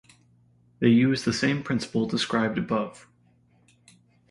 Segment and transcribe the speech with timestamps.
[0.79, 3.07] They use the same principle described above.